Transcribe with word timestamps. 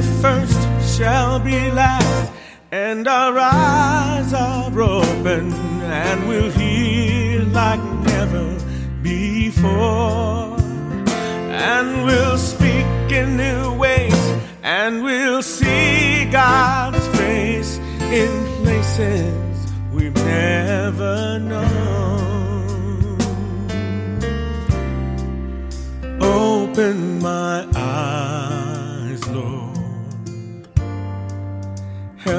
the 0.00 0.06
first 0.22 0.96
shall 0.96 1.38
be 1.38 1.70
last, 1.70 2.32
and 2.72 3.06
our 3.06 3.36
eyes 3.38 4.32
are 4.32 4.80
open, 4.80 5.52
and 5.82 6.26
we'll 6.26 6.50
hear 6.50 7.42
like 7.42 7.82
never 8.12 8.46
before. 9.02 10.56
And 11.76 12.04
we'll 12.06 12.38
speak 12.38 12.86
in 13.10 13.36
new 13.36 13.74
ways, 13.74 14.22
and 14.62 15.02
we'll 15.04 15.42
see 15.42 16.24
God's 16.30 17.06
face 17.18 17.76
in 18.20 18.30
places 18.62 19.70
we've 19.92 20.14
never 20.14 21.38
known. 21.38 23.18
Open 26.22 27.20
my 27.20 27.69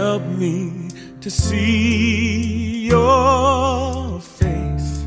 Help 0.02 0.24
me 0.24 0.90
to 1.22 1.30
see 1.30 2.88
your 2.88 4.20
face. 4.20 5.06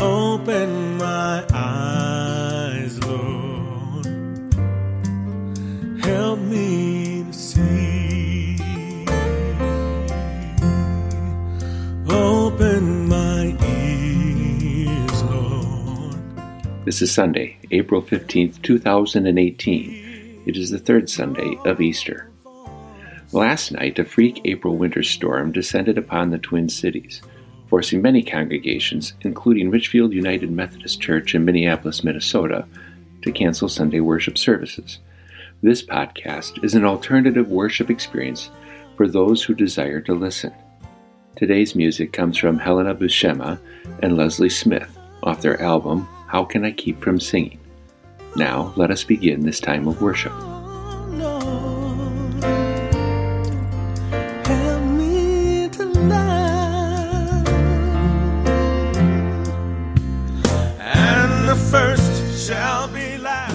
Open 0.00 0.96
my 0.96 1.44
eyes, 1.52 3.04
Lord. 3.04 4.06
Help 6.04 6.38
me 6.38 7.24
to 7.24 7.32
see. 7.32 8.56
Open 12.08 13.08
my 13.08 13.56
ears, 13.66 15.22
Lord. 15.24 16.16
This 16.84 17.02
is 17.02 17.12
Sunday, 17.12 17.58
April 17.72 18.00
15th, 18.00 18.62
2018. 18.62 20.42
It 20.46 20.56
is 20.56 20.70
the 20.70 20.78
third 20.78 21.10
Sunday 21.10 21.58
of 21.64 21.80
Easter. 21.80 22.30
Last 23.32 23.72
night, 23.72 23.98
a 23.98 24.04
freak 24.04 24.40
April 24.44 24.76
winter 24.76 25.02
storm 25.02 25.50
descended 25.50 25.98
upon 25.98 26.30
the 26.30 26.38
Twin 26.38 26.68
Cities, 26.68 27.22
forcing 27.66 28.00
many 28.00 28.22
congregations, 28.22 29.14
including 29.22 29.68
Richfield 29.68 30.12
United 30.12 30.50
Methodist 30.50 31.00
Church 31.00 31.34
in 31.34 31.44
Minneapolis, 31.44 32.04
Minnesota, 32.04 32.66
to 33.22 33.32
cancel 33.32 33.68
Sunday 33.68 33.98
worship 33.98 34.38
services. 34.38 35.00
This 35.60 35.82
podcast 35.82 36.62
is 36.62 36.74
an 36.74 36.84
alternative 36.84 37.48
worship 37.48 37.90
experience 37.90 38.50
for 38.96 39.08
those 39.08 39.42
who 39.42 39.54
desire 39.54 40.00
to 40.02 40.14
listen. 40.14 40.52
Today's 41.34 41.74
music 41.74 42.12
comes 42.12 42.38
from 42.38 42.58
Helena 42.58 42.94
Buscema 42.94 43.58
and 44.02 44.16
Leslie 44.16 44.48
Smith 44.48 44.96
off 45.24 45.42
their 45.42 45.60
album 45.60 46.08
How 46.28 46.44
Can 46.44 46.64
I 46.64 46.70
Keep 46.70 47.02
From 47.02 47.18
Singing? 47.18 47.58
Now, 48.36 48.72
let 48.76 48.92
us 48.92 49.02
begin 49.02 49.40
this 49.40 49.60
time 49.60 49.88
of 49.88 50.00
worship. 50.00 50.32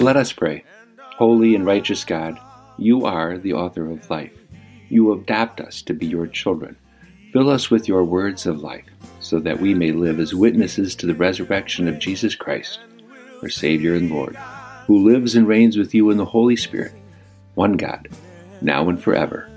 Let 0.02 0.16
us 0.16 0.32
pray. 0.32 0.64
Holy 0.98 1.54
and 1.54 1.64
righteous 1.64 2.04
God, 2.04 2.36
you 2.76 3.06
are 3.06 3.38
the 3.38 3.52
author 3.52 3.88
of 3.88 4.10
life. 4.10 4.36
You 4.88 5.12
adopt 5.12 5.60
us 5.60 5.80
to 5.82 5.94
be 5.94 6.06
your 6.06 6.26
children. 6.26 6.76
Fill 7.32 7.48
us 7.48 7.70
with 7.70 7.86
your 7.86 8.02
words 8.02 8.44
of 8.44 8.60
life, 8.60 8.86
so 9.20 9.38
that 9.38 9.60
we 9.60 9.74
may 9.74 9.92
live 9.92 10.18
as 10.18 10.34
witnesses 10.34 10.96
to 10.96 11.06
the 11.06 11.14
resurrection 11.14 11.86
of 11.86 12.00
Jesus 12.00 12.34
Christ, 12.34 12.80
our 13.42 13.48
Savior 13.48 13.94
and 13.94 14.10
Lord, 14.10 14.34
who 14.88 15.08
lives 15.08 15.36
and 15.36 15.46
reigns 15.46 15.76
with 15.76 15.94
you 15.94 16.10
in 16.10 16.16
the 16.16 16.24
Holy 16.24 16.56
Spirit, 16.56 16.94
one 17.54 17.74
God, 17.74 18.08
now 18.60 18.88
and 18.88 19.00
forever. 19.00 19.48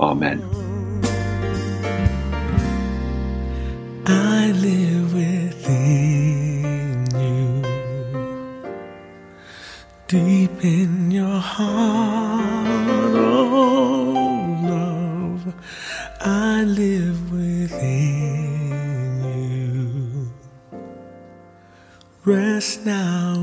Amen. 0.00 0.42
I 4.06 4.50
live 4.50 5.14
within 5.14 6.64
you, 6.64 6.73
deep 10.06 10.64
in 10.64 11.10
your 11.10 11.38
heart, 11.38 12.66
oh 13.14 14.60
love. 14.62 15.54
I 16.20 16.62
live 16.64 17.32
within 17.32 18.70
you. 19.24 20.32
Rest 22.24 22.84
now 22.84 23.40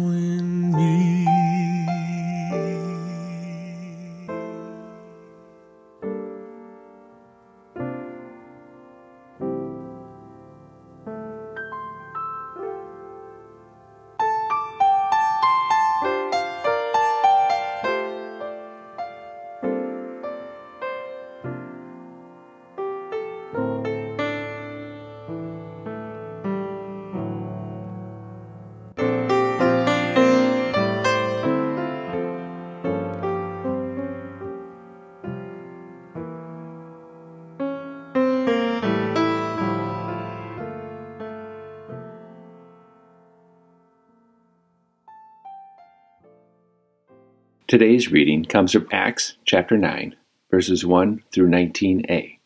Today's 47.71 48.11
reading 48.11 48.43
comes 48.43 48.73
from 48.73 48.89
Acts 48.91 49.37
chapter 49.45 49.77
9, 49.77 50.17
verses 50.51 50.85
1 50.85 51.23
through 51.31 51.47
19a. 51.47 52.37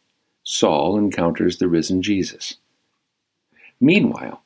Saul 0.43 0.99
encounters 0.99 1.57
the 1.57 1.67
risen 1.67 2.03
Jesus. 2.03 2.57
Meanwhile, 3.79 4.43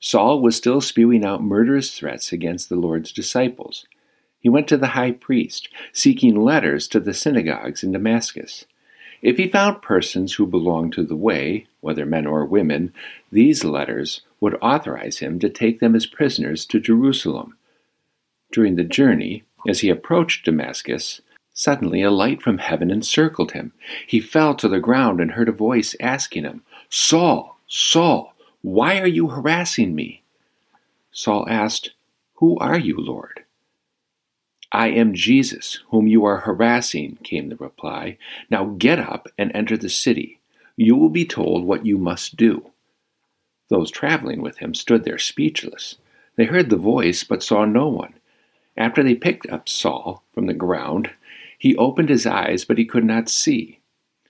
Saul 0.00 0.40
was 0.40 0.56
still 0.56 0.80
spewing 0.80 1.22
out 1.22 1.42
murderous 1.42 1.94
threats 1.94 2.32
against 2.32 2.70
the 2.70 2.76
Lord's 2.76 3.12
disciples. 3.12 3.84
He 4.40 4.48
went 4.48 4.68
to 4.68 4.78
the 4.78 4.96
high 4.96 5.12
priest, 5.12 5.68
seeking 5.92 6.34
letters 6.34 6.88
to 6.88 7.00
the 7.00 7.12
synagogues 7.12 7.82
in 7.82 7.92
Damascus. 7.92 8.64
If 9.20 9.36
he 9.36 9.48
found 9.48 9.82
persons 9.82 10.32
who 10.32 10.46
belonged 10.46 10.94
to 10.94 11.04
the 11.04 11.14
way, 11.14 11.66
whether 11.82 12.06
men 12.06 12.26
or 12.26 12.46
women, 12.46 12.94
these 13.30 13.64
letters 13.64 14.22
would 14.40 14.56
authorize 14.62 15.18
him 15.18 15.38
to 15.40 15.50
take 15.50 15.80
them 15.80 15.94
as 15.94 16.06
prisoners 16.06 16.64
to 16.64 16.80
Jerusalem. 16.80 17.58
During 18.50 18.76
the 18.76 18.84
journey, 18.84 19.44
as 19.68 19.80
he 19.80 19.88
approached 19.88 20.44
Damascus, 20.44 21.20
suddenly 21.54 22.02
a 22.02 22.10
light 22.10 22.42
from 22.42 22.58
heaven 22.58 22.90
encircled 22.90 23.52
him. 23.52 23.72
He 24.06 24.20
fell 24.20 24.54
to 24.56 24.68
the 24.68 24.80
ground 24.80 25.20
and 25.20 25.32
heard 25.32 25.48
a 25.48 25.52
voice 25.52 25.94
asking 26.00 26.44
him, 26.44 26.62
Saul, 26.88 27.58
Saul, 27.66 28.34
why 28.62 29.00
are 29.00 29.08
you 29.08 29.28
harassing 29.28 29.94
me? 29.94 30.22
Saul 31.10 31.46
asked, 31.48 31.92
Who 32.34 32.58
are 32.58 32.78
you, 32.78 32.96
Lord? 32.96 33.44
I 34.70 34.88
am 34.88 35.12
Jesus, 35.12 35.80
whom 35.90 36.06
you 36.06 36.24
are 36.24 36.38
harassing, 36.38 37.18
came 37.22 37.50
the 37.50 37.56
reply. 37.56 38.16
Now 38.48 38.74
get 38.78 38.98
up 38.98 39.28
and 39.36 39.52
enter 39.54 39.76
the 39.76 39.90
city. 39.90 40.40
You 40.76 40.96
will 40.96 41.10
be 41.10 41.26
told 41.26 41.64
what 41.64 41.84
you 41.84 41.98
must 41.98 42.36
do. 42.36 42.70
Those 43.68 43.90
traveling 43.90 44.40
with 44.40 44.58
him 44.58 44.74
stood 44.74 45.04
there 45.04 45.18
speechless. 45.18 45.96
They 46.36 46.46
heard 46.46 46.70
the 46.70 46.76
voice, 46.76 47.24
but 47.24 47.42
saw 47.42 47.66
no 47.66 47.88
one. 47.88 48.14
After 48.76 49.02
they 49.02 49.14
picked 49.14 49.48
up 49.50 49.68
Saul 49.68 50.24
from 50.32 50.46
the 50.46 50.54
ground, 50.54 51.10
he 51.58 51.76
opened 51.76 52.08
his 52.08 52.26
eyes, 52.26 52.64
but 52.64 52.78
he 52.78 52.84
could 52.84 53.04
not 53.04 53.28
see. 53.28 53.80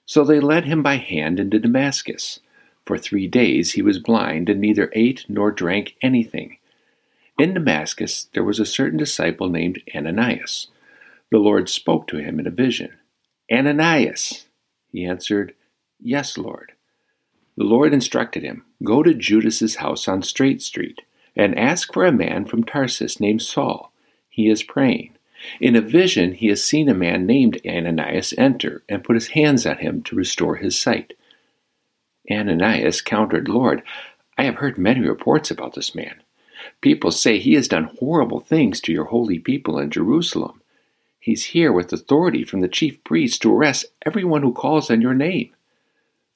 So 0.04 0.24
they 0.24 0.40
led 0.40 0.64
him 0.64 0.82
by 0.82 0.96
hand 0.96 1.38
into 1.38 1.58
Damascus. 1.58 2.40
For 2.84 2.98
three 2.98 3.28
days 3.28 3.72
he 3.72 3.82
was 3.82 3.98
blind, 3.98 4.48
and 4.48 4.60
neither 4.60 4.90
ate 4.92 5.24
nor 5.28 5.52
drank 5.52 5.96
anything. 6.02 6.58
In 7.38 7.54
Damascus 7.54 8.24
there 8.34 8.44
was 8.44 8.58
a 8.58 8.66
certain 8.66 8.98
disciple 8.98 9.48
named 9.48 9.80
Ananias. 9.94 10.66
The 11.30 11.38
Lord 11.38 11.68
spoke 11.68 12.06
to 12.08 12.18
him 12.18 12.38
in 12.40 12.46
a 12.46 12.50
vision. 12.50 12.90
Ananias! 13.50 14.46
He 14.90 15.04
answered, 15.04 15.54
Yes, 16.00 16.36
Lord. 16.36 16.72
The 17.56 17.64
Lord 17.64 17.94
instructed 17.94 18.42
him, 18.42 18.64
Go 18.82 19.02
to 19.02 19.14
Judas's 19.14 19.76
house 19.76 20.08
on 20.08 20.22
Straight 20.22 20.60
Street, 20.60 21.00
and 21.36 21.56
ask 21.56 21.92
for 21.92 22.04
a 22.04 22.12
man 22.12 22.44
from 22.44 22.64
Tarsus 22.64 23.20
named 23.20 23.40
Saul 23.40 23.91
he 24.32 24.48
is 24.48 24.62
praying. 24.62 25.12
In 25.60 25.76
a 25.76 25.82
vision, 25.82 26.32
he 26.32 26.48
has 26.48 26.64
seen 26.64 26.88
a 26.88 26.94
man 26.94 27.26
named 27.26 27.60
Ananias 27.66 28.32
enter 28.38 28.82
and 28.88 29.04
put 29.04 29.14
his 29.14 29.28
hands 29.28 29.66
on 29.66 29.76
him 29.78 30.02
to 30.04 30.16
restore 30.16 30.56
his 30.56 30.78
sight. 30.78 31.12
Ananias 32.30 33.02
countered, 33.02 33.48
Lord, 33.48 33.82
I 34.38 34.44
have 34.44 34.56
heard 34.56 34.78
many 34.78 35.00
reports 35.00 35.50
about 35.50 35.74
this 35.74 35.94
man. 35.94 36.22
People 36.80 37.10
say 37.10 37.38
he 37.38 37.54
has 37.54 37.68
done 37.68 37.94
horrible 37.98 38.40
things 38.40 38.80
to 38.80 38.92
your 38.92 39.06
holy 39.06 39.38
people 39.38 39.78
in 39.78 39.90
Jerusalem. 39.90 40.62
He's 41.20 41.46
here 41.46 41.70
with 41.70 41.92
authority 41.92 42.42
from 42.44 42.60
the 42.60 42.68
chief 42.68 43.04
priest 43.04 43.42
to 43.42 43.54
arrest 43.54 43.86
everyone 44.06 44.42
who 44.42 44.52
calls 44.52 44.90
on 44.90 45.02
your 45.02 45.14
name. 45.14 45.50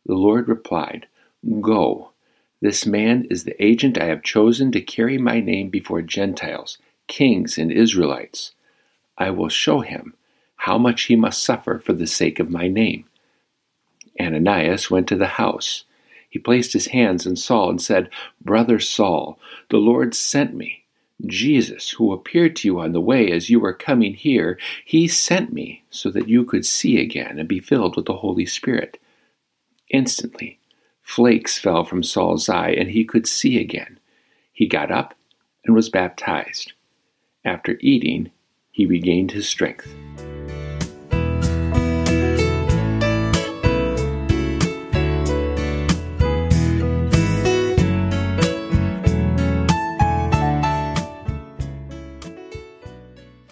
The 0.04 0.14
Lord 0.14 0.49
replied, 0.49 1.06
Go. 1.60 2.10
This 2.60 2.84
man 2.84 3.26
is 3.31 3.44
the 3.44 3.62
agent 3.64 3.99
I 3.99 4.06
have 4.06 4.22
chosen 4.22 4.72
to 4.72 4.81
carry 4.81 5.16
my 5.16 5.40
name 5.40 5.70
before 5.70 6.02
Gentiles, 6.02 6.78
kings, 7.06 7.58
and 7.58 7.70
Israelites. 7.70 8.53
I 9.19 9.31
will 9.31 9.49
show 9.49 9.81
him 9.81 10.14
how 10.56 10.79
much 10.79 11.05
he 11.05 11.17
must 11.17 11.43
suffer 11.43 11.79
for 11.79 11.93
the 11.93 12.06
sake 12.06 12.38
of 12.38 12.50
my 12.50 12.69
name. 12.69 13.05
Ananias 14.20 14.91
went 14.91 15.06
to 15.08 15.17
the 15.17 15.26
house. 15.26 15.85
He 16.29 16.38
placed 16.38 16.73
his 16.73 16.88
hands 16.88 17.26
on 17.26 17.37
Saul 17.37 17.70
and 17.70 17.81
said, 17.81 18.11
Brother 18.41 18.79
Saul, 18.79 19.38
the 19.70 19.79
Lord 19.79 20.14
sent 20.14 20.55
me 20.55 20.87
Jesus, 21.25 21.91
who 21.91 22.12
appeared 22.12 22.56
to 22.56 22.69
you 22.69 22.81
on 22.81 22.93
the 22.93 23.00
way 23.00 23.31
as 23.31 23.49
you 23.49 23.59
were 23.59 23.73
coming 23.73 24.14
here, 24.14 24.59
he 24.85 25.09
sent 25.09 25.52
me 25.52 25.82
so 25.91 26.11
that 26.11 26.29
you 26.29 26.44
could 26.44 26.67
see 26.67 27.00
again 27.00 27.38
and 27.38 27.49
be 27.49 27.61
filled 27.61 27.97
with 27.97 28.05
the 28.05 28.17
Holy 28.17 28.44
Spirit. 28.44 29.00
Instantly, 29.88 30.59
flakes 31.02 31.59
fell 31.59 31.85
from 31.85 32.02
Saul's 32.02 32.49
eye, 32.49 32.70
and 32.70 32.91
he 32.91 33.05
could 33.05 33.26
see 33.26 33.59
again. 33.59 33.99
He 34.52 34.67
got 34.67 34.91
up 34.91 35.14
and 35.64 35.75
was 35.75 35.88
baptized. 35.88 36.73
After 37.46 37.78
eating, 37.81 38.32
he 38.72 38.87
regained 38.87 39.31
his 39.31 39.48
strength. 39.48 39.87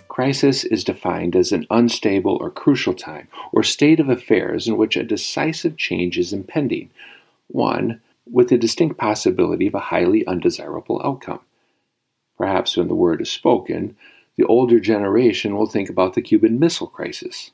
Crisis 0.08 0.64
is 0.64 0.82
defined 0.82 1.37
as 1.37 1.52
an 1.52 1.64
unstable 1.70 2.37
or 2.40 2.50
crucial 2.50 2.94
time 2.94 3.29
or 3.52 3.62
state 3.62 4.00
of 4.00 4.08
affairs 4.08 4.67
in 4.67 4.76
which 4.76 4.97
a 4.97 5.05
decisive 5.05 5.76
change 5.76 6.19
is 6.19 6.32
impending, 6.32 6.90
one 7.47 8.00
with 8.29 8.50
a 8.50 8.58
distinct 8.58 8.99
possibility 8.99 9.69
of 9.69 9.75
a 9.76 9.81
highly 9.81 10.26
undesirable 10.26 11.00
outcome. 11.05 11.40
Perhaps 12.37 12.77
when 12.77 12.89
the 12.89 12.95
word 12.95 13.21
is 13.21 13.31
spoken, 13.31 13.97
the 14.37 14.45
older 14.45 14.81
generation 14.81 15.57
will 15.57 15.67
think 15.67 15.89
about 15.89 16.15
the 16.15 16.23
Cuban 16.23 16.59
Missile 16.59 16.89
Crisis. 16.89 17.53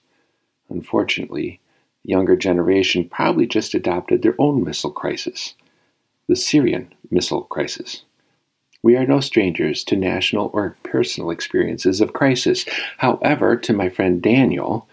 Unfortunately, 0.69 1.61
the 2.05 2.11
younger 2.11 2.37
generation 2.37 3.09
probably 3.09 3.47
just 3.47 3.75
adopted 3.75 4.23
their 4.23 4.37
own 4.39 4.65
missile 4.65 4.91
crisis, 4.91 5.55
the 6.29 6.37
Syrian 6.37 6.95
Missile 7.11 7.43
Crisis. 7.43 8.03
We 8.83 8.97
are 8.97 9.07
no 9.07 9.21
strangers 9.21 9.85
to 9.85 9.97
national 9.97 10.51
or 10.55 10.77
personal 10.83 11.31
experiences 11.31 12.01
of 12.01 12.15
crisis. 12.15 12.65
However, 12.99 13.57
to 13.57 13.73
my 13.75 13.91
friend 13.91 14.23
Daniel, 14.23 14.89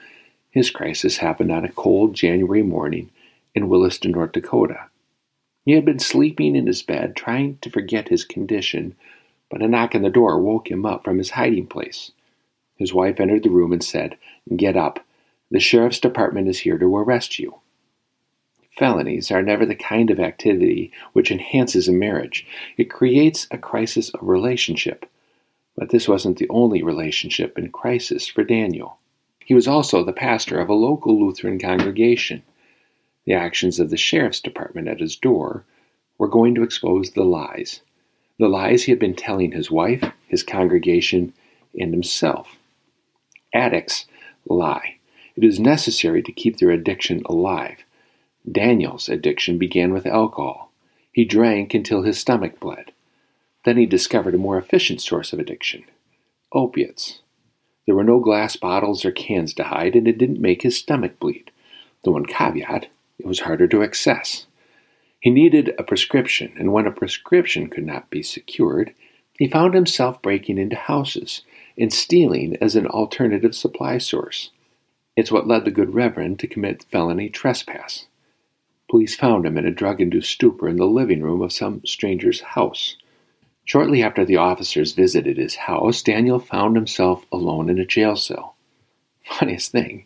his 0.50 0.70
crisis 0.70 1.18
happened 1.18 1.52
on 1.52 1.64
a 1.64 1.72
cold 1.72 2.14
January 2.14 2.64
morning 2.64 3.12
in 3.56 3.70
Williston, 3.70 4.12
North 4.12 4.34
Dakota. 4.34 4.88
He 5.64 5.74
had 5.74 5.86
been 5.86 6.00
sleeping 6.00 6.56
in 6.56 6.68
his 6.68 6.82
bed, 6.82 7.16
trying 7.16 7.60
to 7.62 7.70
forget 7.70 8.10
his 8.10 8.26
condition, 8.26 8.96
but 9.50 9.62
a 9.62 9.68
knock 9.68 9.96
on 9.96 10.02
the 10.02 10.10
door 10.10 10.40
woke 10.40 10.70
him 10.70 10.86
up 10.86 11.04
from 11.04 11.18
his 11.18 11.32
hiding 11.32 11.68
place. 11.68 12.12
His 12.78 12.94
wife 12.94 13.20
entered 13.20 13.44
the 13.44 13.50
room 13.50 13.74
and 13.74 13.84
said, 13.84 14.18
Get 14.56 14.78
up. 14.78 15.00
The 15.50 15.60
sheriff's 15.60 16.00
department 16.00 16.48
is 16.48 16.60
here 16.60 16.78
to 16.78 16.98
arrest 16.98 17.40
you. 17.40 17.60
Felonies 18.78 19.32
are 19.32 19.42
never 19.42 19.66
the 19.66 19.76
kind 19.76 20.12
of 20.12 20.20
activity 20.20 20.92
which 21.14 21.32
enhances 21.32 21.88
a 21.88 21.92
marriage. 21.92 22.46
It 22.78 22.92
creates 22.92 23.48
a 23.50 23.58
crisis 23.58 24.10
of 24.10 24.20
relationship. 24.22 25.10
But 25.76 25.90
this 25.90 26.08
wasn't 26.08 26.38
the 26.38 26.50
only 26.50 26.84
relationship 26.84 27.58
in 27.58 27.72
crisis 27.72 28.28
for 28.28 28.44
Daniel. 28.44 29.00
He 29.44 29.54
was 29.54 29.68
also 29.68 30.04
the 30.04 30.14
pastor 30.14 30.60
of 30.60 30.70
a 30.70 30.74
local 30.74 31.20
Lutheran 31.20 31.58
congregation. 31.58 32.44
The 33.26 33.34
actions 33.34 33.80
of 33.80 33.90
the 33.90 33.98
sheriff's 33.98 34.42
department 34.42 34.88
at 34.88 35.00
his 35.00 35.16
door 35.16 35.64
were 36.18 36.28
going 36.28 36.54
to 36.56 36.64
expose 36.64 37.12
the 37.12 37.24
lies. 37.24 37.82
The 38.40 38.48
lies 38.48 38.84
he 38.84 38.92
had 38.92 39.00
been 39.00 39.16
telling 39.16 39.52
his 39.52 39.72
wife, 39.72 40.04
his 40.28 40.44
congregation, 40.44 41.34
and 41.80 41.94
himself. 41.94 42.58
Addicts 43.54 44.06
lie. 44.48 44.98
It 45.36 45.44
is 45.44 45.60
necessary 45.60 46.22
to 46.24 46.32
keep 46.32 46.58
their 46.58 46.72
addiction 46.72 47.22
alive. 47.26 47.84
Daniel's 48.50 49.10
addiction 49.10 49.58
began 49.58 49.94
with 49.94 50.06
alcohol. 50.06 50.72
He 51.12 51.26
drank 51.26 51.74
until 51.74 52.04
his 52.04 52.20
stomach 52.20 52.60
bled. 52.60 52.92
Then 53.66 53.78
he 53.78 53.86
discovered 53.86 54.36
a 54.36 54.40
more 54.40 54.58
efficient 54.58 55.02
source 55.02 55.34
of 55.34 55.40
addiction 55.40 55.84
opiates. 56.54 57.20
There 57.86 57.96
were 57.96 58.04
no 58.04 58.20
glass 58.20 58.56
bottles 58.56 59.04
or 59.04 59.12
cans 59.12 59.54
to 59.56 59.66
hide, 59.66 59.96
and 59.96 60.08
it 60.08 60.18
didn't 60.18 60.42
make 60.42 60.62
his 60.62 60.78
stomach 60.78 61.20
bleed. 61.20 61.52
The 62.04 62.12
one 62.12 62.26
caveat, 62.26 62.88
it 63.20 63.26
was 63.26 63.42
harder 63.42 63.68
to 63.68 63.84
access. 63.84 64.46
He 65.20 65.30
needed 65.30 65.74
a 65.78 65.84
prescription, 65.84 66.54
and 66.58 66.72
when 66.72 66.86
a 66.86 66.92
prescription 66.92 67.70
could 67.70 67.86
not 67.86 68.10
be 68.10 68.22
secured, 68.22 68.94
he 69.38 69.48
found 69.48 69.74
himself 69.74 70.22
breaking 70.22 70.58
into 70.58 70.76
houses 70.76 71.42
and 71.78 71.94
stealing 71.94 72.58
as 72.62 72.76
an 72.76 72.88
alternative 72.88 73.56
supply 73.56 73.98
source. 73.98 74.52
It's 75.16 75.32
what 75.32 75.48
led 75.48 75.66
the 75.66 75.72
good 75.72 75.94
Reverend 75.94 76.40
to 76.40 76.48
commit 76.48 76.86
felony 76.92 77.30
trespass. 77.30 78.06
Police 78.90 79.16
found 79.16 79.46
him 79.46 79.58
in 79.58 79.66
a 79.66 79.72
drug 79.72 80.00
induced 80.00 80.32
stupor 80.32 80.68
in 80.70 80.78
the 80.78 80.86
living 80.86 81.22
room 81.22 81.42
of 81.42 81.52
some 81.52 81.82
stranger's 81.86 82.42
house. 82.42 82.96
Shortly 83.66 84.02
after 84.02 84.24
the 84.24 84.38
officers 84.38 84.94
visited 84.94 85.38
his 85.38 85.56
house, 85.56 86.02
Daniel 86.02 86.40
found 86.40 86.76
himself 86.76 87.26
alone 87.32 87.70
in 87.70 87.80
a 87.80 87.86
jail 87.86 88.16
cell. 88.16 88.56
Funniest 89.26 89.72
thing, 89.72 90.06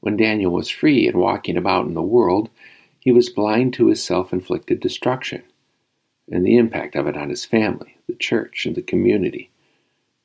when 0.00 0.16
Daniel 0.16 0.52
was 0.52 0.68
free 0.68 1.08
and 1.08 1.16
walking 1.16 1.56
about 1.56 1.86
in 1.86 1.94
the 1.94 2.02
world, 2.02 2.48
he 3.02 3.12
was 3.12 3.28
blind 3.28 3.74
to 3.74 3.88
his 3.88 4.02
self 4.02 4.32
inflicted 4.32 4.80
destruction 4.80 5.42
and 6.30 6.46
the 6.46 6.56
impact 6.56 6.94
of 6.94 7.06
it 7.06 7.16
on 7.16 7.30
his 7.30 7.44
family, 7.44 7.98
the 8.06 8.14
church, 8.14 8.64
and 8.64 8.76
the 8.76 8.82
community. 8.82 9.50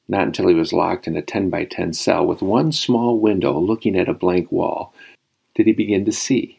Not 0.07 0.27
until 0.27 0.47
he 0.47 0.53
was 0.53 0.71
locked 0.71 1.07
in 1.07 1.17
a 1.17 1.21
10 1.21 1.49
by 1.49 1.65
10 1.65 1.93
cell 1.93 2.25
with 2.25 2.41
one 2.41 2.71
small 2.71 3.19
window 3.19 3.59
looking 3.59 3.97
at 3.97 4.07
a 4.07 4.13
blank 4.13 4.51
wall 4.51 4.93
did 5.55 5.65
he 5.65 5.73
begin 5.73 6.05
to 6.05 6.11
see 6.11 6.57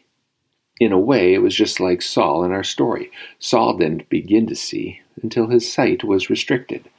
in 0.79 0.93
a 0.93 0.99
way, 0.99 1.33
it 1.33 1.39
was 1.39 1.55
just 1.55 1.79
like 1.79 2.01
Saul 2.01 2.43
in 2.43 2.53
our 2.53 2.63
story. 2.63 3.11
Saul 3.37 3.77
didn't 3.77 4.09
begin 4.09 4.47
to 4.47 4.55
see 4.55 5.01
until 5.21 5.47
his 5.47 5.71
sight 5.71 6.05
was 6.05 6.29
restricted. 6.29 6.89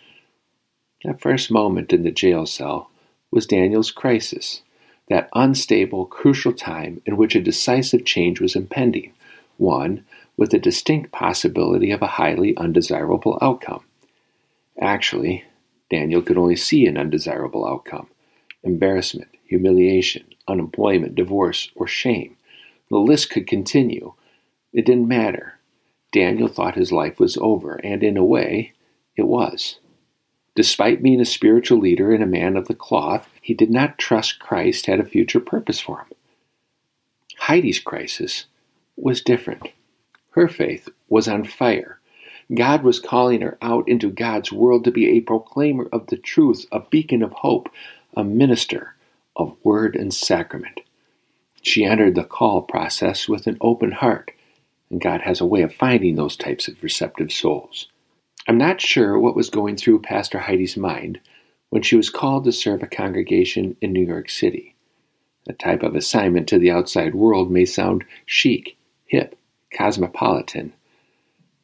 That 1.02 1.20
first 1.20 1.50
moment 1.50 1.92
in 1.92 2.02
the 2.02 2.10
jail 2.10 2.44
cell 2.44 2.90
was 3.30 3.46
Daniel's 3.46 3.90
crisis, 3.90 4.60
that 5.10 5.28
unstable, 5.34 6.06
crucial 6.06 6.52
time 6.52 7.02
in 7.04 7.16
which 7.16 7.34
a 7.34 7.42
decisive 7.42 8.04
change 8.04 8.40
was 8.40 8.56
impending, 8.56 9.12
one 9.58 10.04
with 10.36 10.54
a 10.54 10.58
distinct 10.58 11.12
possibility 11.12 11.90
of 11.90 12.00
a 12.00 12.06
highly 12.06 12.56
undesirable 12.56 13.36
outcome. 13.42 13.84
Actually, 14.80 15.44
Daniel 15.90 16.22
could 16.22 16.38
only 16.38 16.56
see 16.56 16.86
an 16.86 16.96
undesirable 16.96 17.66
outcome 17.66 18.08
embarrassment, 18.62 19.28
humiliation, 19.46 20.22
unemployment, 20.46 21.14
divorce, 21.14 21.70
or 21.74 21.86
shame. 21.86 22.36
The 22.90 22.98
list 22.98 23.30
could 23.30 23.46
continue. 23.46 24.12
It 24.72 24.84
didn't 24.84 25.08
matter. 25.08 25.54
Daniel 26.12 26.46
thought 26.46 26.74
his 26.74 26.92
life 26.92 27.18
was 27.18 27.38
over, 27.38 27.76
and 27.76 28.02
in 28.02 28.18
a 28.18 28.24
way, 28.24 28.74
it 29.16 29.26
was. 29.26 29.78
Despite 30.56 31.02
being 31.02 31.20
a 31.20 31.24
spiritual 31.24 31.78
leader 31.78 32.12
and 32.12 32.22
a 32.22 32.26
man 32.26 32.56
of 32.56 32.66
the 32.66 32.74
cloth, 32.74 33.28
he 33.40 33.54
did 33.54 33.70
not 33.70 33.98
trust 33.98 34.40
Christ 34.40 34.86
had 34.86 35.00
a 35.00 35.04
future 35.04 35.40
purpose 35.40 35.80
for 35.80 35.98
him. 35.98 36.08
Heidi's 37.38 37.78
crisis 37.78 38.46
was 38.96 39.22
different. 39.22 39.68
Her 40.32 40.48
faith 40.48 40.88
was 41.08 41.28
on 41.28 41.44
fire. 41.44 42.00
God 42.54 42.82
was 42.82 42.98
calling 42.98 43.42
her 43.42 43.56
out 43.62 43.88
into 43.88 44.10
God's 44.10 44.50
world 44.50 44.84
to 44.84 44.90
be 44.90 45.08
a 45.10 45.20
proclaimer 45.20 45.88
of 45.92 46.08
the 46.08 46.16
truth, 46.16 46.66
a 46.72 46.80
beacon 46.80 47.22
of 47.22 47.32
hope, 47.32 47.68
a 48.16 48.24
minister 48.24 48.94
of 49.36 49.56
word 49.62 49.94
and 49.94 50.12
sacrament. 50.12 50.80
She 51.62 51.84
entered 51.84 52.16
the 52.16 52.24
call 52.24 52.62
process 52.62 53.28
with 53.28 53.46
an 53.46 53.56
open 53.60 53.92
heart, 53.92 54.32
and 54.90 55.00
God 55.00 55.20
has 55.22 55.40
a 55.40 55.46
way 55.46 55.62
of 55.62 55.74
finding 55.74 56.16
those 56.16 56.36
types 56.36 56.66
of 56.66 56.82
receptive 56.82 57.30
souls. 57.30 57.88
I'm 58.48 58.58
not 58.58 58.80
sure 58.80 59.18
what 59.18 59.36
was 59.36 59.50
going 59.50 59.76
through 59.76 60.00
Pastor 60.00 60.38
Heidi's 60.38 60.76
mind 60.76 61.20
when 61.68 61.82
she 61.82 61.96
was 61.96 62.10
called 62.10 62.44
to 62.44 62.52
serve 62.52 62.82
a 62.82 62.86
congregation 62.86 63.76
in 63.80 63.92
New 63.92 64.04
York 64.04 64.30
City. 64.30 64.74
That 65.46 65.58
type 65.58 65.82
of 65.82 65.94
assignment 65.94 66.48
to 66.48 66.58
the 66.58 66.70
outside 66.70 67.14
world 67.14 67.50
may 67.50 67.64
sound 67.64 68.04
chic, 68.24 68.76
hip, 69.06 69.36
cosmopolitan, 69.72 70.72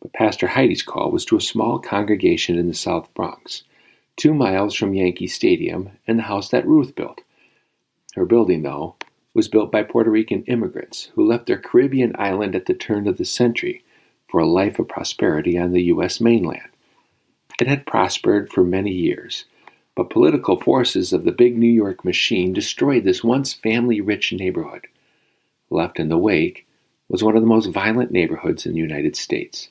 but 0.01 0.13
Pastor 0.13 0.47
Heidi's 0.47 0.83
call 0.83 1.11
was 1.11 1.25
to 1.27 1.37
a 1.37 1.41
small 1.41 1.79
congregation 1.79 2.59
in 2.59 2.69
the 2.69 2.75
South 2.75 3.13
Bronx, 3.15 3.65
two 4.17 4.35
miles 4.35 4.75
from 4.75 4.95
Yankee 4.95 5.27
Stadium 5.27 5.91
and 6.07 6.19
the 6.19 6.25
house 6.25 6.51
that 6.51 6.67
Ruth 6.67 6.95
built. 6.95 7.23
Her 8.15 8.27
building, 8.27 8.63
though, 8.63 8.97
was 9.35 9.49
built 9.49 9.73
by 9.73 9.83
Puerto 9.83 10.11
Rican 10.11 10.43
immigrants 10.45 11.11
who 11.15 11.27
left 11.27 11.47
their 11.47 11.59
Caribbean 11.59 12.15
island 12.19 12.55
at 12.55 12.67
the 12.67 12.75
turn 12.75 13.09
of 13.09 13.19
the 13.19 13.25
century 13.25 13.83
for 14.29 14.41
a 14.41 14.47
life 14.47 14.79
of 14.79 14.89
prosperity 14.89 15.59
on 15.59 15.73
the 15.73 15.85
U.S. 15.85 16.21
mainland. 16.21 16.69
It 17.61 17.69
had 17.69 17.87
prospered 17.87 18.51
for 18.53 18.65
many 18.65 18.93
years, 18.93 19.45
But 19.97 20.11
political 20.11 20.61
forces 20.61 21.13
of 21.13 21.25
the 21.25 21.33
big 21.33 21.57
New 21.57 21.73
York 21.73 22.05
machine 22.05 22.53
destroyed 22.53 23.05
this 23.05 23.25
once 23.25 23.55
family 23.55 24.01
rich 24.01 24.33
neighborhood. 24.33 24.87
Left 25.71 25.99
in 25.99 26.11
the 26.11 26.19
wake 26.19 26.67
was 27.09 27.25
one 27.25 27.35
of 27.35 27.43
the 27.43 27.49
most 27.49 27.73
violent 27.73 28.11
neighborhoods 28.11 28.67
in 28.67 28.73
the 28.73 28.79
United 28.79 29.17
States. 29.17 29.69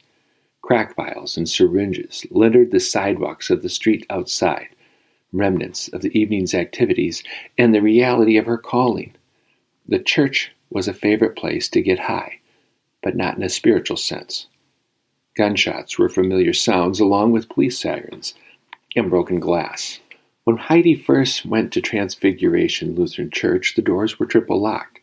Crack 0.63 0.95
vials 0.95 1.37
and 1.37 1.47
syringes 1.47 2.25
littered 2.31 2.71
the 2.71 2.79
sidewalks 2.79 3.51
of 3.51 3.61
the 3.61 3.69
street 3.69 4.03
outside, 4.09 4.69
remnants 5.31 5.89
of 5.89 6.01
the 6.01 6.17
evening's 6.19 6.55
activities 6.55 7.23
and 7.55 7.73
the 7.73 7.81
reality 7.81 8.37
of 8.37 8.47
her 8.47 8.57
calling. 8.57 9.13
The 9.87 9.99
church 9.99 10.51
was 10.71 10.87
a 10.87 10.93
favorite 10.93 11.35
place 11.35 11.69
to 11.69 11.81
get 11.83 11.99
high, 11.99 12.39
but 13.05 13.15
not 13.15 13.37
in 13.37 13.43
a 13.43 13.49
spiritual 13.49 13.95
sense. 13.95 14.47
Gunshots 15.37 15.99
were 15.99 16.09
familiar 16.09 16.53
sounds, 16.53 16.99
along 16.99 17.31
with 17.31 17.47
police 17.47 17.79
sirens 17.79 18.33
and 18.95 19.11
broken 19.11 19.39
glass. 19.39 19.99
When 20.43 20.57
Heidi 20.57 20.95
first 20.95 21.45
went 21.45 21.71
to 21.73 21.81
Transfiguration 21.81 22.95
Lutheran 22.95 23.29
Church, 23.29 23.75
the 23.75 23.83
doors 23.83 24.17
were 24.17 24.25
triple 24.25 24.59
locked. 24.59 24.99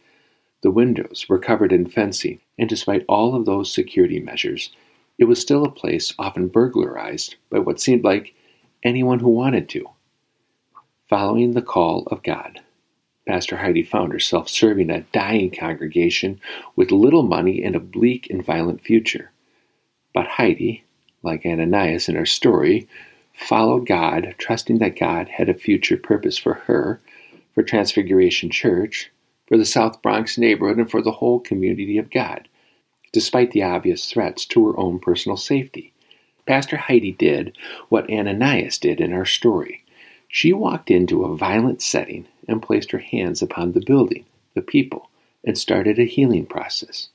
The 0.62 0.70
windows 0.72 1.26
were 1.28 1.38
covered 1.38 1.72
in 1.72 1.86
fencing, 1.86 2.40
and 2.58 2.68
despite 2.68 3.04
all 3.08 3.36
of 3.36 3.46
those 3.46 3.72
security 3.72 4.18
measures, 4.18 4.70
it 5.16 5.24
was 5.24 5.40
still 5.40 5.64
a 5.64 5.70
place 5.70 6.12
often 6.18 6.48
burglarized 6.48 7.36
by 7.50 7.60
what 7.60 7.80
seemed 7.80 8.02
like 8.02 8.34
anyone 8.82 9.20
who 9.20 9.30
wanted 9.30 9.68
to. 9.68 9.88
Following 11.08 11.52
the 11.52 11.62
call 11.62 12.08
of 12.08 12.24
God, 12.24 12.62
Pastor 13.26 13.58
Heidi 13.58 13.82
found 13.82 14.12
herself 14.12 14.48
serving 14.48 14.90
a 14.90 15.02
dying 15.12 15.50
congregation 15.50 16.40
with 16.76 16.90
little 16.90 17.22
money 17.22 17.62
and 17.62 17.76
a 17.76 17.80
bleak 17.80 18.28
and 18.30 18.44
violent 18.44 18.82
future. 18.82 19.30
But 20.12 20.26
Heidi, 20.26 20.84
like 21.22 21.46
Ananias 21.46 22.08
in 22.08 22.16
her 22.16 22.26
story, 22.26 22.88
followed 23.34 23.86
God, 23.86 24.34
trusting 24.38 24.78
that 24.78 24.98
God 24.98 25.28
had 25.28 25.48
a 25.48 25.54
future 25.54 25.96
purpose 25.96 26.36
for 26.36 26.54
her, 26.54 27.00
for 27.54 27.62
Transfiguration 27.62 28.50
Church, 28.50 29.10
for 29.46 29.56
the 29.56 29.64
South 29.64 30.02
Bronx 30.02 30.36
neighborhood, 30.36 30.78
and 30.78 30.90
for 30.90 31.02
the 31.02 31.12
whole 31.12 31.40
community 31.40 31.98
of 31.98 32.10
God 32.10 32.48
despite 33.12 33.50
the 33.50 33.62
obvious 33.62 34.10
threats 34.10 34.44
to 34.46 34.66
her 34.66 34.78
own 34.78 34.98
personal 34.98 35.36
safety. 35.36 35.92
Pastor 36.46 36.76
Heidi 36.76 37.12
did 37.12 37.56
what 37.88 38.10
Ananias 38.10 38.78
did 38.78 39.00
in 39.00 39.12
our 39.12 39.26
story. 39.26 39.84
She 40.34 40.54
walked 40.54 40.90
into 40.90 41.24
a 41.24 41.36
violent 41.36 41.82
setting 41.82 42.26
and 42.48 42.62
placed 42.62 42.92
her 42.92 42.98
hands 42.98 43.42
upon 43.42 43.72
the 43.72 43.84
building, 43.84 44.24
the 44.54 44.62
people, 44.62 45.10
and 45.44 45.58
started 45.58 45.98
a 45.98 46.04
healing 46.04 46.46
process. 46.46 47.10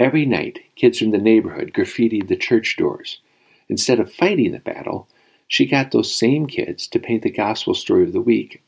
Every 0.00 0.26
night, 0.26 0.58
kids 0.74 0.98
from 0.98 1.12
the 1.12 1.18
neighborhood 1.18 1.72
graffitied 1.72 2.26
the 2.26 2.34
church 2.34 2.76
doors. 2.76 3.20
Instead 3.68 4.00
of 4.00 4.12
fighting 4.12 4.50
the 4.50 4.58
battle, 4.58 5.06
she 5.46 5.64
got 5.64 5.92
those 5.92 6.12
same 6.12 6.48
kids 6.48 6.88
to 6.88 6.98
paint 6.98 7.22
the 7.22 7.30
gospel 7.30 7.72
story 7.72 8.02
of 8.02 8.12
the 8.12 8.20
week 8.20 8.64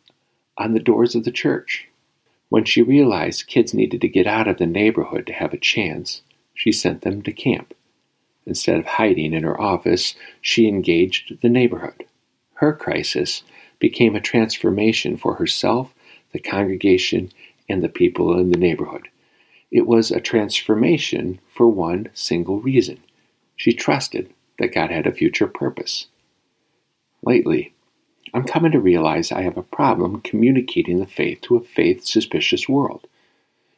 on 0.57 0.73
the 0.73 0.79
doors 0.79 1.17
of 1.17 1.25
the 1.25 1.33
church. 1.33 1.89
When 2.49 2.65
she 2.65 2.83
realized 2.83 3.49
kids 3.49 3.75
needed 3.75 4.01
to 4.03 4.09
get 4.09 4.29
out 4.29 4.47
of 4.47 4.59
the 4.59 4.67
neighborhood 4.67 5.27
to 5.27 5.33
have 5.33 5.53
a 5.53 5.59
chance, 5.59 6.23
she 6.55 6.71
sent 6.71 7.03
them 7.03 7.21
to 7.23 7.33
camp. 7.33 7.75
Instead 8.47 8.79
of 8.79 8.87
hiding 8.87 9.33
in 9.33 9.43
her 9.43 9.61
office, 9.61 10.15
she 10.41 10.69
engaged 10.69 11.41
the 11.43 11.49
neighborhood. 11.49 12.05
Her 12.57 12.73
crisis 12.73 13.43
became 13.79 14.17
a 14.17 14.21
transformation 14.21 15.17
for 15.17 15.35
herself, 15.35 15.95
the 16.33 16.39
congregation, 16.39 17.33
and 17.69 17.83
the 17.83 17.89
people 17.89 18.39
in 18.39 18.51
the 18.51 18.59
neighborhood. 18.59 19.09
It 19.71 19.87
was 19.87 20.11
a 20.11 20.21
transformation 20.21 21.41
for 21.53 21.67
one 21.67 22.09
single 22.15 22.61
reason. 22.61 22.99
She 23.57 23.73
trusted 23.73 24.33
that 24.59 24.73
God 24.73 24.91
had 24.91 25.07
a 25.07 25.13
future 25.13 25.47
purpose. 25.47 26.07
Lately, 27.23 27.75
I'm 28.33 28.45
coming 28.45 28.73
to 28.73 28.81
realize 28.81 29.31
I 29.33 29.43
have 29.43 29.57
a 29.57 29.63
problem 29.63 30.21
communicating 30.21 30.99
the 30.99 31.07
faith 31.07 31.41
to 31.43 31.57
a 31.57 31.61
faith 31.61 32.05
suspicious 32.05 32.69
world. 32.69 33.07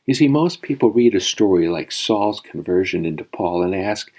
You 0.06 0.14
see, 0.14 0.28
most 0.28 0.62
people 0.62 0.90
read 0.90 1.14
a 1.14 1.20
story 1.20 1.68
like 1.68 1.92
Saul's 1.92 2.40
conversion 2.40 3.04
into 3.04 3.25
Paul 3.25 3.62
and 3.62 3.75
ask, 3.75 4.11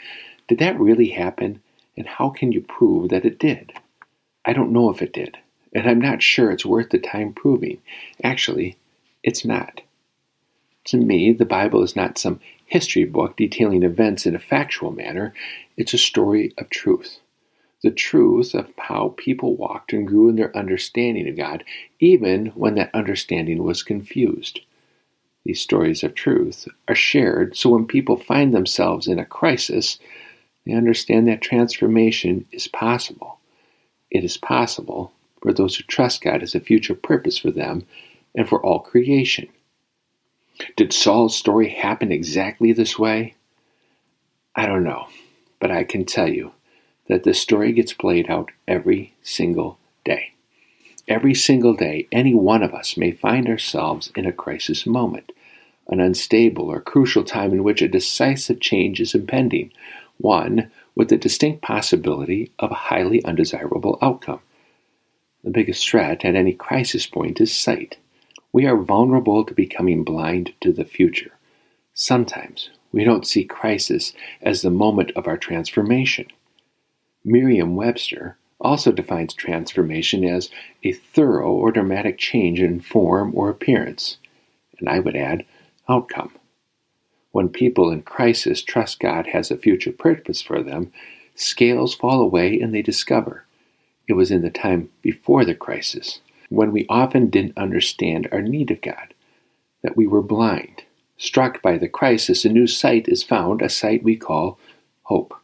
Did 0.47 0.59
that 0.59 0.79
really 0.79 1.09
happen? 1.09 1.61
And 1.97 2.07
how 2.07 2.29
can 2.29 2.51
you 2.51 2.61
prove 2.61 3.09
that 3.09 3.25
it 3.25 3.39
did? 3.39 3.73
I 4.50 4.53
don't 4.53 4.72
know 4.72 4.89
if 4.89 5.01
it 5.01 5.13
did, 5.13 5.38
and 5.74 5.88
I'm 5.88 6.01
not 6.01 6.24
sure 6.24 6.50
it's 6.50 6.65
worth 6.65 6.89
the 6.89 6.98
time 6.98 7.34
proving. 7.34 7.82
Actually, 8.24 8.77
it's 9.24 9.46
not. 9.46 9.82
To 10.86 10.98
me, 10.98 11.32
the 11.34 11.46
Bible 11.46 11.84
is 11.84 11.96
not 11.96 12.18
some 12.18 12.39
history 12.65 13.03
book 13.03 13.38
detailing 13.38 13.84
events 13.84 14.25
in 14.25 14.36
a 14.36 14.39
factual 14.39 14.91
manner, 14.91 15.34
it's 15.77 15.94
a 15.94 16.00
story 16.00 16.53
of 16.58 16.70
truth. 16.70 17.20
The 17.84 17.91
truth 17.91 18.56
of 18.56 18.72
how 18.77 19.13
people 19.18 19.56
walked 19.56 19.94
and 19.94 20.08
grew 20.08 20.29
in 20.29 20.36
their 20.36 20.56
understanding 20.58 21.29
of 21.29 21.38
God, 21.38 21.63
even 22.00 22.48
when 22.48 22.75
that 22.75 22.94
understanding 22.94 23.63
was 23.63 23.84
confused 23.84 24.62
these 25.46 25.62
stories 25.62 26.03
of 26.03 26.13
truth 26.13 26.68
are 26.88 26.96
shared 26.96 27.56
so 27.56 27.70
when 27.70 27.88
people 27.88 28.18
find 28.18 28.53
themselves 28.53 29.08
in 29.08 29.20
a 29.20 29.25
crisis, 29.25 29.98
they 30.65 30.74
understand 30.74 31.27
that 31.27 31.41
transformation 31.41 32.46
is 32.51 32.68
possible. 32.68 33.38
It 34.11 34.23
is 34.23 34.37
possible 34.37 35.13
for 35.41 35.53
those 35.53 35.75
who 35.75 35.83
trust 35.83 36.21
God 36.21 36.43
as 36.43 36.55
a 36.55 36.59
future 36.59 36.95
purpose 36.95 37.37
for 37.37 37.51
them 37.51 37.85
and 38.35 38.47
for 38.47 38.63
all 38.63 38.79
creation. 38.79 39.47
Did 40.75 40.91
Saul's 40.91 41.37
story 41.37 41.69
happen 41.69 42.11
exactly 42.11 42.73
this 42.73 42.99
way? 42.99 43.35
I 44.55 44.65
don't 44.65 44.83
know, 44.83 45.07
but 45.59 45.71
I 45.71 45.83
can 45.83 46.05
tell 46.05 46.27
you 46.27 46.51
that 47.07 47.23
the 47.23 47.33
story 47.33 47.71
gets 47.71 47.93
played 47.93 48.29
out 48.29 48.51
every 48.67 49.13
single 49.23 49.79
day. 50.03 50.33
Every 51.07 51.33
single 51.33 51.73
day, 51.73 52.07
any 52.11 52.35
one 52.35 52.61
of 52.61 52.73
us 52.73 52.97
may 52.97 53.11
find 53.11 53.47
ourselves 53.47 54.11
in 54.15 54.25
a 54.25 54.33
crisis 54.33 54.85
moment 54.85 55.31
an 55.89 55.99
unstable 55.99 56.69
or 56.69 56.79
crucial 56.79 57.23
time 57.23 57.51
in 57.51 57.63
which 57.63 57.81
a 57.81 57.87
decisive 57.87 58.59
change 58.59 59.01
is 59.01 59.15
impending, 59.15 59.71
one 60.17 60.69
with 61.00 61.08
the 61.08 61.18
distinct 61.18 61.62
possibility 61.62 62.51
of 62.60 62.72
a 62.72 62.89
highly 62.89 63.24
undesirable 63.24 63.98
outcome. 64.01 64.41
The 65.46 65.50
biggest 65.50 65.89
threat 65.89 66.25
at 66.25 66.36
any 66.36 66.51
crisis 66.51 67.08
point 67.08 67.39
is 67.39 67.56
sight. 67.56 67.96
We 68.51 68.65
are 68.65 68.75
vulnerable 68.75 69.46
to 69.46 69.53
becoming 69.53 70.03
blind 70.03 70.51
to 70.60 70.74
the 70.74 70.84
future. 70.84 71.32
Sometimes 71.94 72.70
we 72.91 73.06
don't 73.06 73.25
see 73.25 73.46
crisis 73.46 74.12
as 74.41 74.62
the 74.62 74.70
moment 74.70 75.12
of 75.15 75.25
our 75.25 75.38
transformation. 75.38 76.27
Merriam 77.24 77.77
Webster 77.77 78.36
also 78.60 78.91
defines 78.91 79.34
transformation 79.34 80.25
as 80.25 80.50
a 80.84 80.91
thorough 80.91 81.53
or 81.53 81.72
dramatic 81.72 82.18
change 82.18 82.60
in 82.60 82.82
form 82.82 83.32
or 83.34 83.50
appearance. 83.50 84.18
And 84.79 84.89
I 84.89 85.00
would 85.00 85.15
add, 85.15 85.46
outcome. 85.88 86.34
When 87.31 87.50
people 87.50 87.91
in 87.91 88.01
crisis 88.01 88.63
trust 88.63 89.00
God 89.00 89.27
has 89.27 89.51
a 89.51 89.57
future 89.57 89.91
purpose 89.91 90.41
for 90.41 90.63
them, 90.63 90.91
scales 91.36 91.93
fall 91.93 92.21
away 92.21 92.59
and 92.59 92.74
they 92.74 92.81
discover 92.81 93.45
it 94.07 94.13
was 94.13 94.31
in 94.31 94.41
the 94.41 94.50
time 94.50 94.89
before 95.01 95.45
the 95.45 95.53
crisis, 95.53 96.21
when 96.50 96.71
we 96.71 96.88
often 96.89 97.29
didn't 97.29 97.57
understand 97.57 98.27
our 98.31 98.41
need 98.41 98.71
of 98.71 98.81
God, 98.81 99.13
that 99.83 99.95
we 99.95 100.07
were 100.07 100.24
blind. 100.24 100.83
Struck 101.17 101.62
by 101.62 101.77
the 101.77 101.88
crisis, 101.88 102.43
a 102.43 102.50
new 102.50 102.65
sight 102.65 103.07
is 103.07 103.21
found, 103.21 103.62
a 103.62 103.69
sight 103.69 104.03
we 104.03 104.15
call 104.15 104.57
hope. 105.03 105.36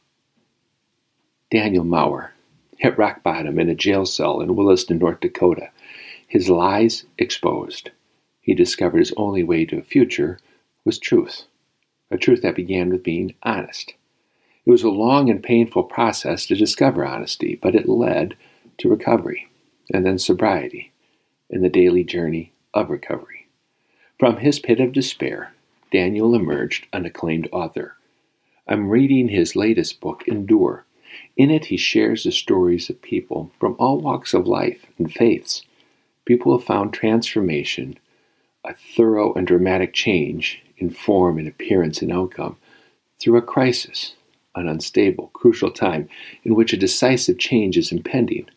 Daniel 1.52 1.84
Maurer 1.84 2.34
hit 2.78 2.98
rock 2.98 3.22
bottom 3.22 3.60
in 3.60 3.70
a 3.70 3.76
jail 3.76 4.06
cell 4.06 4.42
in 4.42 4.56
Williston, 4.56 4.98
North 4.98 5.20
Dakota, 5.20 5.70
his 6.28 6.50
lies 6.50 7.06
exposed 7.20 7.92
he 8.46 8.54
discovered 8.54 9.00
his 9.00 9.14
only 9.18 9.42
way 9.42 9.66
to 9.66 9.80
a 9.80 9.82
future 9.82 10.38
was 10.86 11.00
truth, 11.00 11.46
a 12.12 12.18
truth 12.18 12.42
that 12.42 12.56
began 12.56 12.90
with 12.90 13.04
being 13.04 13.36
honest. 13.44 13.94
It 14.66 14.72
was 14.72 14.84
a 14.84 14.90
long 14.90 15.30
and 15.30 15.44
painful 15.44 15.84
process 15.84 16.46
to 16.48 16.56
discover 16.56 17.06
honesty, 17.06 17.60
but 17.62 17.76
it 17.76 17.88
led 17.88 18.36
to 18.80 18.90
recovery, 18.90 19.48
and 19.94 20.06
then 20.06 20.18
sobriety, 20.18 20.92
and 21.50 21.64
the 21.64 21.70
daily 21.70 22.04
journey 22.04 22.52
of 22.74 22.90
recovery. 22.90 23.48
From 24.18 24.38
his 24.38 24.60
pit 24.60 24.80
of 24.80 24.92
despair, 24.92 25.54
Daniel 25.92 26.34
emerged 26.34 26.88
an 26.92 27.06
acclaimed 27.06 27.48
author. 27.52 27.96
I'm 28.68 28.90
reading 28.90 29.30
his 29.30 29.56
latest 29.56 30.02
book, 30.02 30.28
Endure. 30.28 30.86
In 31.38 31.52
it, 31.52 31.66
he 31.66 31.78
shares 31.78 32.24
the 32.24 32.32
stories 32.32 32.90
of 32.90 33.02
people 33.02 33.52
from 33.60 33.76
all 33.78 34.00
walks 34.00 34.34
of 34.34 34.48
life 34.48 34.88
and 34.98 35.12
faiths. 35.14 35.64
People 36.26 36.58
have 36.58 36.66
found 36.66 36.92
transformation 36.92 38.00
a 38.70 38.74
thorough 38.74 39.34
and 39.34 39.48
dramatic 39.48 39.94
change 39.94 40.62
in 40.78 40.90
form 40.90 41.38
and 41.38 41.48
appearance 41.48 42.02
and 42.02 42.12
outcome 42.12 42.58
through 43.20 43.38
a 43.38 43.42
crisis, 43.42 44.16
an 44.56 44.68
unstable, 44.68 45.30
crucial 45.34 45.72
time 45.72 46.10
in 46.44 46.56
which 46.56 46.74
a 46.74 46.78
decisive 46.78 47.38
change 47.38 47.78
is 47.78 47.92
impending, 47.92 48.48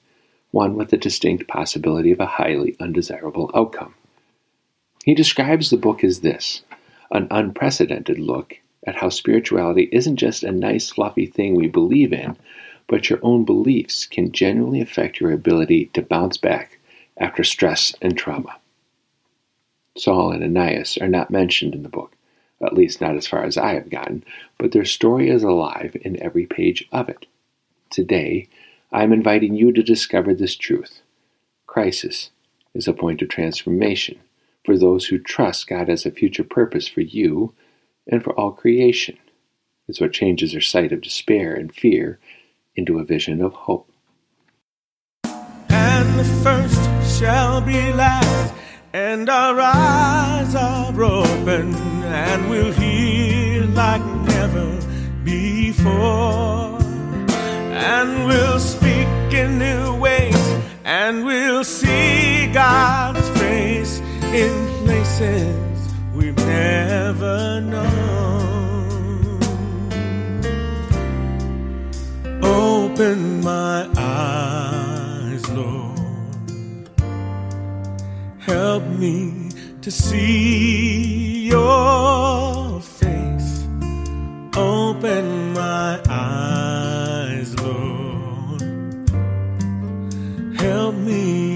one 0.50 0.74
with 0.74 0.90
the 0.90 0.96
distinct 0.96 1.46
possibility 1.46 2.10
of 2.10 2.20
a 2.20 2.26
highly 2.26 2.76
undesirable 2.80 3.50
outcome. 3.54 3.94
He 5.04 5.14
describes 5.14 5.70
the 5.70 5.76
book 5.76 6.04
as 6.04 6.20
this 6.20 6.62
an 7.10 7.26
unprecedented 7.30 8.18
look 8.18 8.58
at 8.86 8.96
how 8.96 9.08
spirituality 9.08 9.88
isn't 9.90 10.16
just 10.16 10.42
a 10.42 10.52
nice, 10.52 10.90
fluffy 10.90 11.24
thing 11.24 11.54
we 11.54 11.66
believe 11.66 12.12
in, 12.12 12.36
but 12.86 13.08
your 13.08 13.18
own 13.22 13.44
beliefs 13.44 14.04
can 14.04 14.30
genuinely 14.30 14.80
affect 14.80 15.20
your 15.20 15.32
ability 15.32 15.86
to 15.94 16.02
bounce 16.02 16.36
back 16.36 16.78
after 17.16 17.42
stress 17.42 17.94
and 18.02 18.16
trauma. 18.16 18.57
Saul 19.99 20.33
and 20.33 20.43
Ananias 20.43 20.97
are 20.99 21.09
not 21.09 21.31
mentioned 21.31 21.75
in 21.75 21.83
the 21.83 21.88
book, 21.88 22.12
at 22.64 22.75
least 22.75 23.00
not 23.00 23.17
as 23.17 23.26
far 23.26 23.45
as 23.45 23.59
I 23.59 23.75
have 23.75 23.90
gotten, 23.90 24.25
but 24.59 24.73
their 24.73 24.85
story 24.85 25.28
is 25.28 25.43
alive 25.43 25.97
in 26.02 26.23
every 26.23 26.47
page 26.47 26.87
of 26.93 27.09
it. 27.09 27.26
Today, 27.90 28.49
I 28.93 29.02
am 29.02 29.12
inviting 29.12 29.55
you 29.55 29.73
to 29.73 29.83
discover 29.83 30.35
this 30.35 30.57
truth. 30.57 31.00
Crisis 31.67 32.31
is 32.75 32.88
a 32.88 32.93
point 32.93 33.23
of 33.23 33.28
transformation 33.28 34.19
for 34.64 34.78
those 34.78 35.07
who 35.07 35.19
trust 35.19 35.67
God 35.67 35.88
as 35.88 36.07
a 36.07 36.11
future 36.11 36.45
purpose 36.45 36.87
for 36.87 37.00
you 37.00 37.55
and 38.07 38.23
for 38.23 38.33
all 38.38 38.52
creation. 38.52 39.19
It's 39.88 40.00
what 40.00 40.12
changes 40.12 40.52
their 40.52 40.61
sight 40.61 40.93
of 40.93 41.00
despair 41.00 41.55
and 41.55 41.75
fear 41.75 42.19
into 42.76 42.99
a 42.99 43.05
vision 43.05 43.40
of 43.40 43.52
hope. 43.52 43.90
And 45.71 46.19
the 46.19 46.25
first 46.43 47.19
shall 47.19 47.61
be 47.61 47.93
last, 47.93 48.55
and 48.99 49.28
our 49.31 49.61
eyes 49.61 50.55
are 50.57 51.02
open, 51.02 51.73
and 52.02 52.50
we'll 52.50 52.73
hear 52.73 53.62
like 53.83 54.05
never 54.35 54.67
before. 55.23 56.78
And 57.95 58.26
we'll 58.26 58.59
speak 58.59 59.09
in 59.33 59.59
new 59.61 59.95
ways, 59.97 60.45
and 60.85 61.25
we'll 61.25 61.62
see 61.62 62.50
God's 62.52 63.28
face 63.40 64.00
in 64.43 64.55
places 64.85 65.78
we've 66.12 66.37
never 66.37 67.61
known. 67.61 69.38
Open 72.43 73.45
my 73.45 73.88
me 78.99 79.50
to 79.81 79.90
see 79.90 81.49
your 81.49 82.81
face. 82.81 83.67
Open 84.57 85.52
my 85.52 86.00
eyes, 86.09 87.55
Lord. 87.62 88.62
Help 90.61 90.95
me 90.97 91.48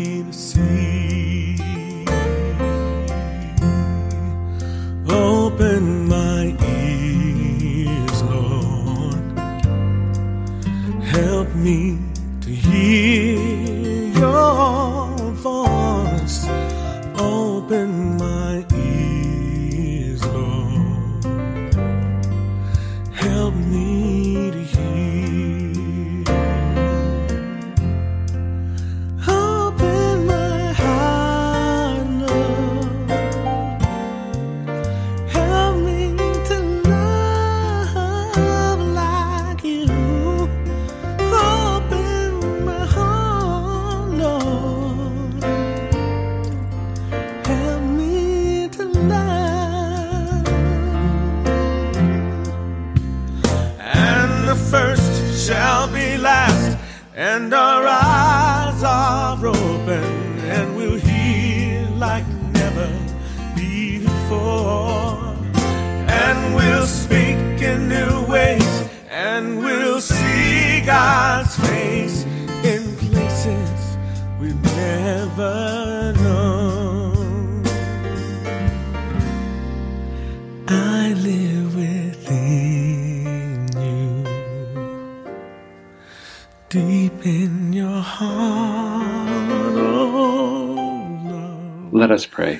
Let 92.02 92.10
us 92.10 92.26
pray. 92.26 92.58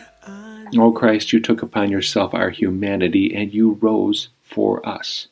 O 0.79 0.93
Christ, 0.93 1.33
you 1.33 1.41
took 1.41 1.63
upon 1.63 1.91
yourself 1.91 2.33
our 2.33 2.51
humanity 2.51 3.35
and 3.35 3.53
you 3.53 3.73
rose 3.81 4.29
for 4.41 4.89
us. 4.89 5.27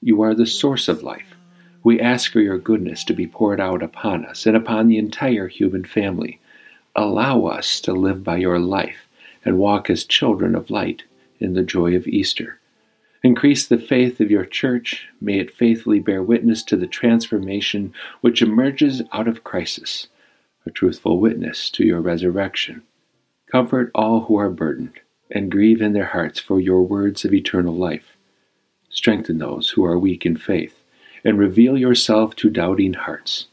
You 0.00 0.22
are 0.22 0.36
the 0.36 0.46
source 0.46 0.86
of 0.86 1.02
life. 1.02 1.34
We 1.82 2.00
ask 2.00 2.30
for 2.30 2.38
your 2.38 2.58
goodness 2.58 3.02
to 3.02 3.12
be 3.12 3.26
poured 3.26 3.60
out 3.60 3.82
upon 3.82 4.24
us 4.24 4.46
and 4.46 4.56
upon 4.56 4.86
the 4.86 4.98
entire 4.98 5.48
human 5.48 5.84
family. 5.84 6.38
Allow 6.94 7.46
us 7.46 7.80
to 7.80 7.92
live 7.92 8.22
by 8.22 8.36
your 8.36 8.60
life 8.60 9.08
and 9.44 9.58
walk 9.58 9.90
as 9.90 10.04
children 10.04 10.54
of 10.54 10.70
light 10.70 11.02
in 11.40 11.54
the 11.54 11.64
joy 11.64 11.96
of 11.96 12.06
Easter. 12.06 12.60
Increase 13.24 13.66
the 13.66 13.78
faith 13.78 14.20
of 14.20 14.30
your 14.30 14.44
church. 14.44 15.08
May 15.20 15.40
it 15.40 15.52
faithfully 15.52 15.98
bear 15.98 16.22
witness 16.22 16.62
to 16.66 16.76
the 16.76 16.86
transformation 16.86 17.92
which 18.20 18.42
emerges 18.42 19.02
out 19.12 19.26
of 19.26 19.42
crisis, 19.42 20.06
a 20.64 20.70
truthful 20.70 21.18
witness 21.18 21.68
to 21.70 21.84
your 21.84 22.00
resurrection. 22.00 22.84
Comfort 23.50 23.90
all 23.94 24.22
who 24.22 24.36
are 24.36 24.50
burdened 24.50 25.00
and 25.30 25.50
grieve 25.50 25.80
in 25.80 25.92
their 25.92 26.06
hearts 26.06 26.40
for 26.40 26.60
your 26.60 26.82
words 26.82 27.24
of 27.24 27.32
eternal 27.32 27.74
life. 27.74 28.16
Strengthen 28.90 29.38
those 29.38 29.70
who 29.70 29.84
are 29.84 29.98
weak 29.98 30.26
in 30.26 30.36
faith 30.36 30.80
and 31.24 31.38
reveal 31.38 31.76
yourself 31.78 32.34
to 32.36 32.50
doubting 32.50 32.94
hearts. 32.94 33.46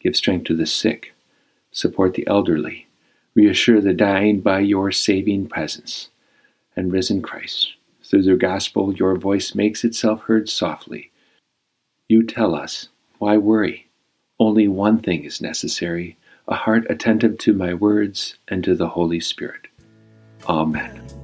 Give 0.00 0.16
strength 0.16 0.44
to 0.44 0.56
the 0.56 0.66
sick, 0.66 1.14
support 1.70 2.14
the 2.14 2.26
elderly, 2.26 2.86
reassure 3.34 3.80
the 3.80 3.92
dying 3.92 4.40
by 4.40 4.60
your 4.60 4.90
saving 4.90 5.48
presence. 5.48 6.08
And 6.74 6.92
risen 6.92 7.20
Christ, 7.20 7.74
through 8.02 8.22
the 8.22 8.36
gospel, 8.36 8.94
your 8.94 9.16
voice 9.16 9.54
makes 9.54 9.84
itself 9.84 10.22
heard 10.22 10.48
softly. 10.48 11.10
You 12.08 12.22
tell 12.22 12.54
us, 12.54 12.88
why 13.18 13.36
worry? 13.36 13.88
Only 14.38 14.66
one 14.66 14.98
thing 14.98 15.24
is 15.24 15.42
necessary 15.42 16.16
a 16.50 16.54
heart 16.56 16.84
attentive 16.90 17.38
to 17.38 17.52
my 17.52 17.72
words 17.72 18.34
and 18.48 18.64
to 18.64 18.74
the 18.74 18.88
Holy 18.88 19.20
Spirit. 19.20 19.68
Amen. 20.48 21.19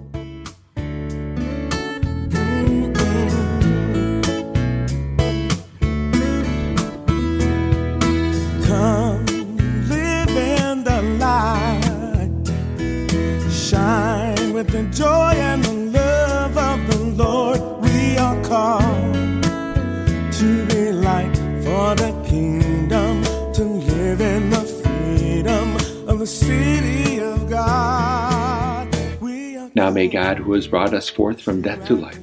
May 29.97 30.09
God, 30.09 30.37
who 30.37 30.53
has 30.53 30.69
brought 30.69 30.93
us 30.93 31.09
forth 31.09 31.41
from 31.41 31.63
death 31.63 31.87
to 31.87 31.97
life, 31.97 32.21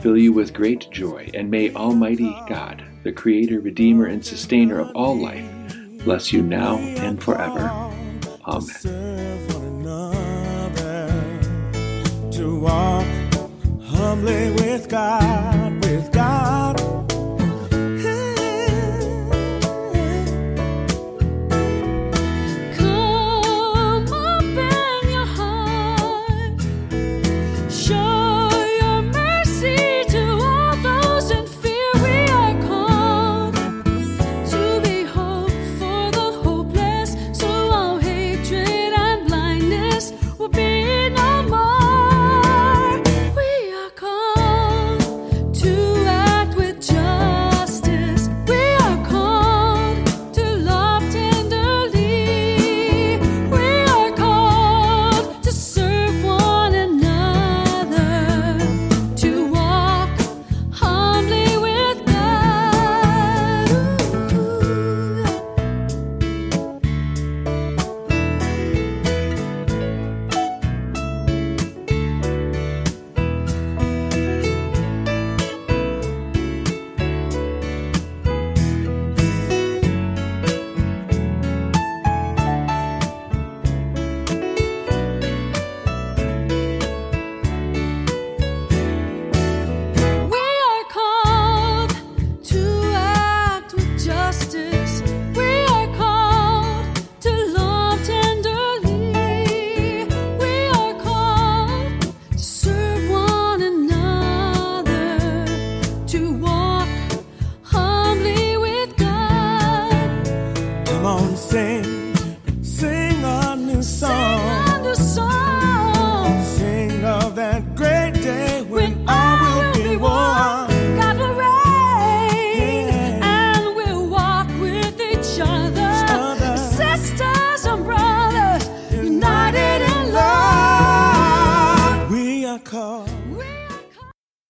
fill 0.00 0.16
you 0.16 0.32
with 0.32 0.54
great 0.54 0.90
joy, 0.90 1.28
and 1.34 1.50
may 1.50 1.70
Almighty 1.74 2.34
God, 2.48 2.82
the 3.02 3.12
Creator, 3.12 3.60
Redeemer, 3.60 4.06
and 4.06 4.24
Sustainer 4.24 4.80
of 4.80 4.90
all 4.96 5.20
life, 5.20 5.44
bless 6.02 6.32
you 6.32 6.40
now 6.40 6.78
and 6.78 7.22
forever. 7.22 7.68
Amen. 8.46 8.72
to 12.32 12.58
walk 12.58 13.06
humbly 13.82 14.52
with 14.52 14.88
God, 14.88 15.59